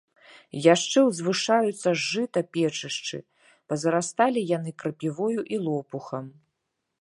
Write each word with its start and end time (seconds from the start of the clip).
Яшчэ 0.73 0.99
ўзвышаюцца 1.07 1.75
з 1.83 1.93
жыта 2.11 2.43
печышчы, 2.57 3.19
пазарасталі 3.73 4.47
яны 4.57 4.71
крапівою 4.85 5.39
і 5.59 5.61
лопухам. 5.69 6.25